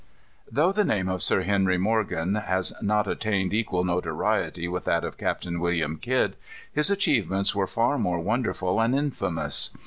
[0.51, 5.15] Though the name of Sir Henry Morgan has not attained equal notoriety with that of
[5.15, 6.37] Captain William Kidd,
[6.73, 9.69] his achievements were far more wonderful and infamous.